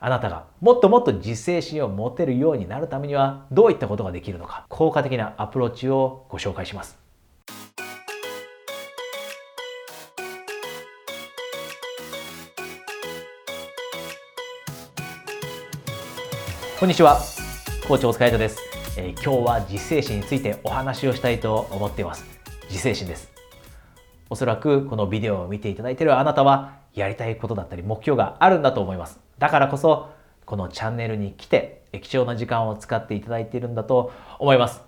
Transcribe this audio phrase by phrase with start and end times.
[0.00, 6.96] あなたがもっともっと自制心を持てるようになるためにはどういったことができるのか効果的なアプローチをご紹介します。
[16.78, 17.18] こんにちは。
[17.88, 18.60] 校長お疲れ様です、
[18.96, 22.24] えー、今日は自制心についてお話をしたいと思っています。
[22.68, 23.32] 自制心です。
[24.30, 29.27] おそらくこのビデオを見ていただいているあなたはやりたいことだったり目標があるんだと思います。
[29.38, 30.10] だからこそ
[30.44, 34.82] このチャンネルに来て貴重な時間を使っていただいているんだと思います、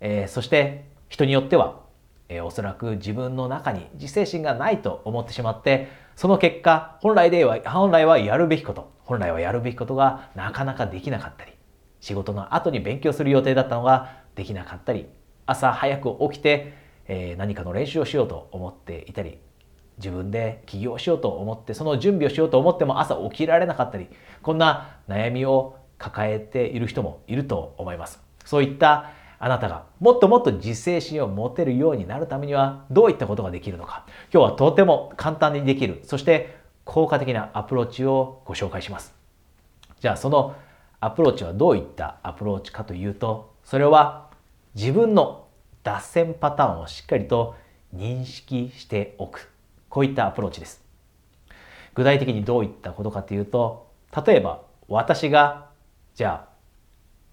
[0.00, 1.80] えー、そして人によっては、
[2.28, 11.52] えー、おそらく自分の中に自制心がないと思ってしまってその結果本来では本来はやるべきこと本来はやるべきことがなかなかできなかったり
[12.00, 15.06] 仕事の後に勉強する予定だったのができなかったり
[15.46, 16.74] 朝早く起きて、
[17.06, 19.38] えー、何かの練習をしようと思っていたり
[19.98, 24.08] 自分で起業しようと思ってその準備をしようと思っても朝起きられなかったり
[24.42, 28.20] こんな悩みを抱えている人もいると思います。
[28.44, 34.04] そういったあなたがもっともっと自制心を持てるようになるためにはどういったことができるのか。
[34.32, 36.00] 今日はとても簡単にできる。
[36.04, 39.14] そして効果的なアプローチをご紹介します。
[40.00, 40.54] じゃあその
[41.00, 44.30] アプローチはどういったアプローチかというとそれは
[44.74, 45.46] 自分の
[45.82, 47.54] 脱線パターンをしっかりと
[47.94, 49.53] 認識しておく。
[49.94, 50.82] こういったアプローチです。
[51.94, 53.92] 具体的にどういったことかというと
[54.26, 55.68] 例えば私が
[56.16, 56.52] じゃあ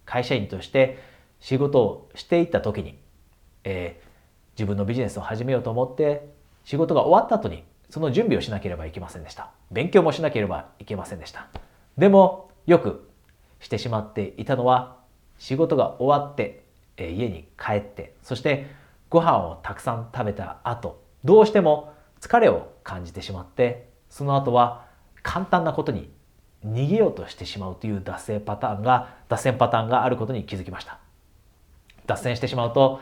[0.06, 1.00] 会社員として
[1.40, 3.00] 仕事をしていった時に、
[3.64, 4.06] えー、
[4.54, 6.30] 自分のビジネスを始めようと思って
[6.64, 9.50] 仕事が終わった後にその準備をしなければいけませんでした。
[9.72, 11.48] 勉強もしなければいけませんでした。
[11.98, 13.10] でもよく
[13.60, 15.00] してしまっていたのは
[15.40, 16.64] 仕事が終わって、
[16.98, 18.68] えー、家に帰ってそして
[19.10, 24.86] ご飯をたくさん食べた後どうしても疲れを感じてしまってその後は
[25.24, 26.10] 簡単なことに
[26.66, 31.00] 逃げようとしてしまうという脱線パターンが脱線パターンがあることに気づきました。
[32.06, 33.02] 脱線してしまうと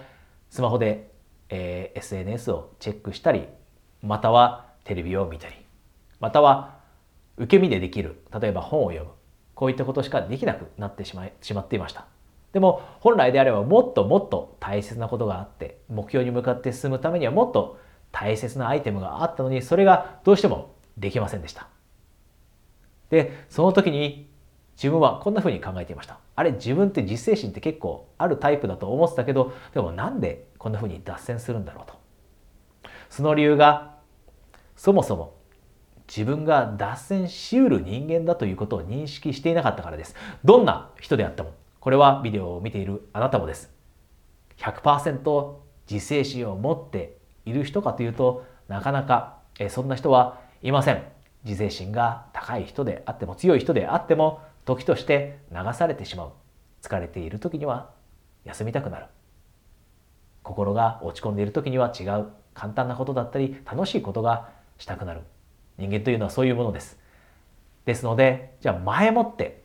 [0.49, 1.11] スマホで、
[1.49, 3.47] えー、SNS をチェックしたり
[4.01, 5.55] またはテレビを見たり
[6.19, 6.77] または
[7.37, 9.11] 受け身でできる例えば本を読む
[9.55, 12.05] こういったことしかできなくなってしまいしまっていました。
[12.53, 17.77] でも本来であればもっともっと大切なことがあって目標に向かって進むためにはもっと
[18.11, 21.67] 大切なアイテムがあったのにそれがどうしてもできませんでした。
[23.09, 24.29] でその時に
[24.75, 26.19] 自分はこんな風に考えていました。
[26.35, 31.99] あれ自分って実践心って結構あるタイプだと思ってたけどでもなんでこんな風に脱線するんだろうと。
[33.09, 33.97] その理由が
[34.75, 35.35] そもそも
[36.07, 40.15] 自分が脱線しうる人間だということを認識していなかったからです。
[40.43, 43.71] どんな人であってもこれはビデオを見ているあなたもです。
[44.57, 45.55] 100%
[45.89, 49.37] 自制心を持っている人かというとなかなか
[49.69, 51.03] そんな人はいません。
[51.45, 56.31] 自制心が高い人であっても強い人であっても時として流されてしまう。
[56.81, 57.91] 疲れている時には
[58.45, 59.05] 休みたくなる。
[60.43, 62.27] 心が落ち込んでいる時には違う。
[62.53, 65.21] 簡単なことだったり楽しいことがしたくなる。
[65.77, 66.99] 人間というのはそういうものです。
[67.85, 69.63] ですのでじゃあ前もって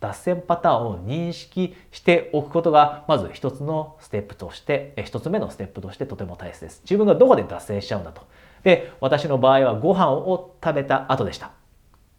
[0.00, 6.80] 脱線パターンを認識しておくことがまず一つのステップとして一つ目のステップとしてとても大切です。
[6.84, 8.22] 自分がどこで脱線しちゃうんだと。
[8.62, 11.50] で私の場合はご飯を食べた後でした。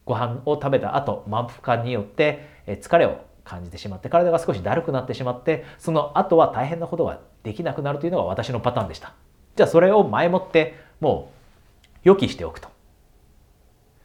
[0.05, 9.13] ご飯を食べた後満腹感によって疲れを感じてしまって体が少しだるくなってしまってその後は大変なことができなくなるというのが私のパターンでした。
[9.55, 12.69] じゃあそれを前もってもう予期しておくと。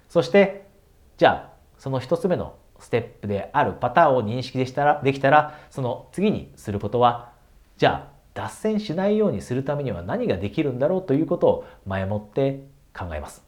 [0.08, 0.66] そして
[1.16, 7.32] じゃあその一つ目のステップであるパターンを認識でしたらできたらその次にすることは
[7.78, 13.42] じゃあ脱線しないようにするためには何ができるんだろうということを前もって考えます。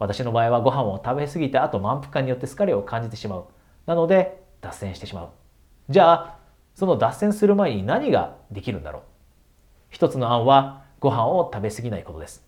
[0.00, 3.44] 私の場合はご飯を食べ過ぎた後満腹感によって疲れを感じてしまう。
[3.86, 5.28] なので脱線してしまう。
[5.88, 6.38] じゃあ
[6.74, 9.02] その脱線する前に何ができるんだろう。
[9.90, 12.44] 一つの案はご飯を食べ過ぎないことです。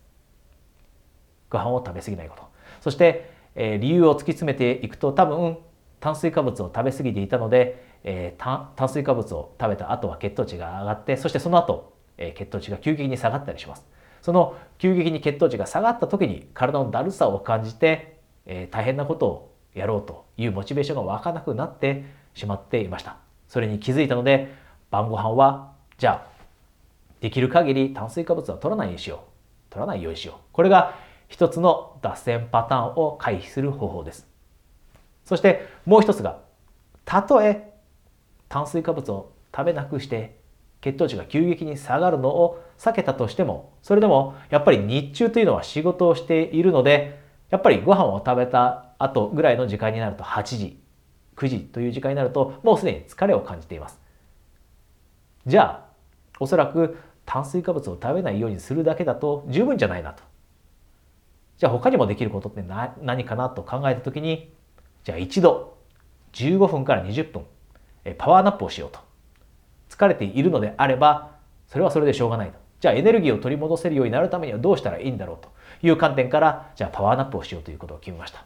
[1.49, 2.43] ご飯を食べ過ぎないこと。
[2.81, 5.57] そして、えー、理由を突き詰めていくと多分
[5.99, 13.85] 炭水化物を食べ過ぎていたので、えー、炭水化物を食べた後は血糖値が上がってそしてその後、えー、血糖値が急激に下がったりします。
[14.21, 22.03] その急激に血糖値が下がった時に体のだるさを感じて、えー、大変なことをやろうというモチベーションが湧かなくなって
[22.33, 23.17] しまっていました。
[23.47, 24.53] それに気づいたので
[24.91, 26.37] 晩ご飯はじゃあ
[27.21, 29.19] できる限り炭水化物は取らないようにしよう。
[29.69, 30.35] 取らないようにしよう。
[30.51, 30.95] これが
[31.27, 34.27] 一つの脱線パターンを回避する方法です。
[35.27, 36.39] そしてもう一つが
[37.05, 37.73] たとえ
[38.49, 40.39] 炭水化物を食べなくして
[40.81, 47.19] 血糖値が急激に下がるのを避けたとしてもそれでもやっぱり日中というのは仕事をしているので
[47.49, 50.79] やっぱりご飯を食べた後ぐらいの時間になると8時、
[51.35, 53.99] 9時という時間になるともうすでに疲れを感じています。
[55.45, 55.85] じゃあ、
[56.39, 60.23] おそらく炭水化物を食べないようにするだけだと十分じゃないなと。
[61.57, 62.63] じゃあ他にもできることって
[63.01, 64.53] 何かなと考えた時に、
[65.07, 65.77] じゃあ一度
[66.33, 67.45] 15分から20分
[68.17, 68.99] パワーナップをしようと。
[69.89, 72.59] 疲れているのであれば、それはそれでしょうがないと。
[72.81, 75.49] じゃあエネルギーを取り戻せるようになるためにはどうしたらいいんだろうと
[75.81, 78.43] いう観点から、じゃあパワーナップをしようということを決めました。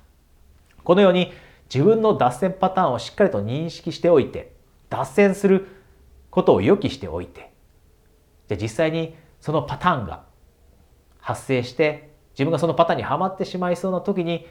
[0.83, 1.33] このように
[1.73, 4.53] 自分の脱線パターンをしっかりと認識しておいて、
[4.91, 5.65] 脱線する
[6.29, 7.51] ことを予期しておいて、
[8.49, 10.25] じゃあ実際にそのパターンが
[11.21, 14.45] 発生して、自分がそのパターンにはまってしまいそうな時に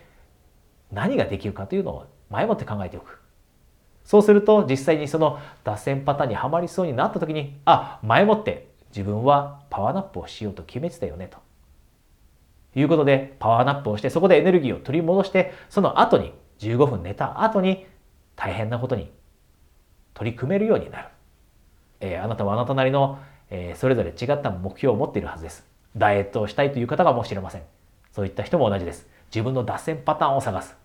[0.93, 3.21] 何ができるかというのを前もって考えておく。
[4.05, 11.39] そうすると実際にその脱線パターンにはまりそうになった時に、あ、前もって自分はパワーナップをしようと決めてたよねと。
[12.75, 17.87] いうことでパワーナップをしてそこでエネルギーを取り戻してその後に15分寝た後に
[18.37, 19.11] 大変なことに
[20.15, 21.09] 取り組めるようになる。
[22.01, 23.19] えー、あなたはあなたなりの、
[23.51, 25.65] えー、それぞれ違った目標を持っているはずです。
[25.97, 27.63] ダイエットをしたいという方かもしれません。
[28.13, 29.09] そういった人も同じです。
[29.33, 30.77] 自分の脱線パターンを探す。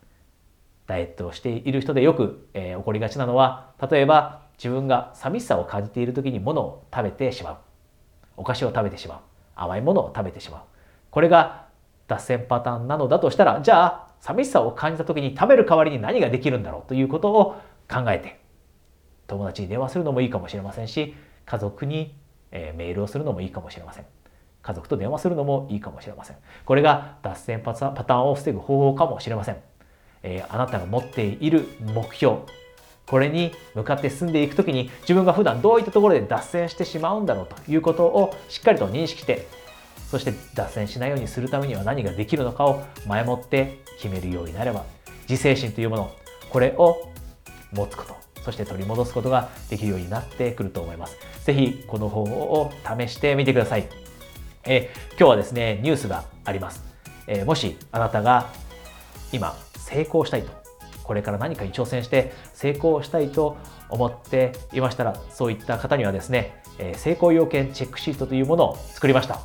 [0.88, 7.58] ダイエットをしている人でよく、えー、起こりがちなのは、例えば自分が寂しさを感じている時に物を食べてしまう。
[8.38, 9.20] お菓子を食べてしまう。
[9.56, 10.62] 甘いものを食べてしまう。
[11.10, 11.66] これが
[12.08, 16.88] 脱線パターンなのだとしたら、じゃあ寂しさを感じた時に食べる代わりに何ができるんだろう？
[16.88, 17.56] ということを
[17.90, 18.40] 考えて、
[19.28, 21.16] 友達に電話するのもいいかもしれませんし、
[21.46, 22.16] 家族に、
[22.52, 24.06] え、メールをするのもいいかもしれません。
[24.66, 26.38] 家族と電話するのもいいかもしれません。
[26.66, 29.58] これが脱線パターンを防ぐ方法かもしれません。
[30.24, 32.38] えー、あなたが持っている目標、
[33.06, 39.48] これに向かって進んでいくときに自分が普段どういったところで脱線してしまうんだろうということをしっかりと認識して
[40.10, 44.84] そして脱線しないようにするためには何ができるのかを前もって決めるようになれば
[45.30, 46.12] 自制心というもの
[46.50, 47.12] これを
[47.72, 48.16] 持つこと
[48.46, 51.18] そして取り戻すことができるようになってくると思います。
[51.46, 53.88] ぜひこの方法を試してみてください。
[54.68, 56.84] え今日はですね、ニュースがあります。
[57.28, 58.50] えもしあなたが
[59.32, 60.52] 今成功したいと
[61.04, 63.58] これから何かに挑戦して成功したいと
[63.90, 69.40] 思っていましたらそういった方にはですねえ成功要件チェックシートというものを作りました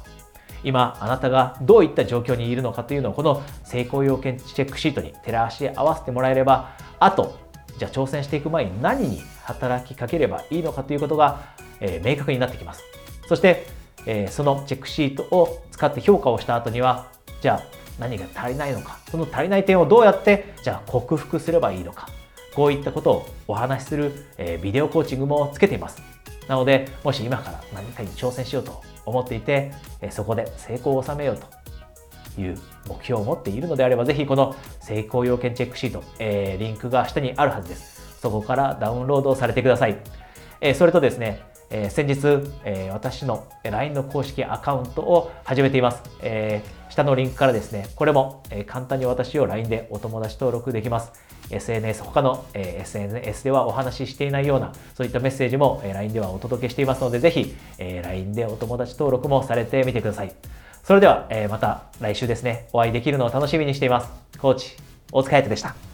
[0.63, 7.39] 今あなたがどういった状況にいるのかというのをこの成功要件チェックシートに照らし合わせてもらえればあと
[7.79, 12.83] じゃあ挑戦していく前に何に働きかければいいのかということが、え明確になってきます
[13.27, 13.67] そして、
[14.07, 17.09] えそのチェックシートを使って評価をした後には
[17.41, 17.63] じゃあ
[17.99, 22.09] 何が足りないのかその足りない点をどうやってじゃあ克服すればいいのか
[22.55, 26.03] こういったことをお話しする、えビデオコーチングもつけています。
[26.49, 32.59] なのでもし今から何かに挑戦しようと思っていて、えそこで成功を収めようという
[32.89, 38.19] 目標を持っているのであればぜひこの成功要件チェックシート、えリンクが下にあるはずです。
[38.21, 39.97] そこからダウンロードされてください、
[40.61, 46.03] えそれとですねえー、先日、えー、私の LINE の公式アカウントを始めています。
[46.21, 51.13] えー、下のリンクからですね、これも、え簡単に私を LINE でお友達登録できます。
[51.51, 60.33] SNS、他の、え SNS ではお話ししていないような、そういったメッセージも、え LINE ではお届けしていますので、ぜひ、え LINE でお友達登録もされてみてください。
[60.83, 64.11] それでは、えまた来週ですね、お会いできるのを楽しみにしています。
[64.39, 64.77] コーチ、
[65.13, 65.90] 大塚彩斗でした。